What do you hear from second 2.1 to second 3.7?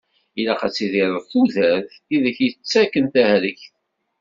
i ak-id-yettakken tahregt.